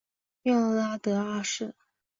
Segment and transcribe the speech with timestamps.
[0.41, 1.75] 穆拉德二世。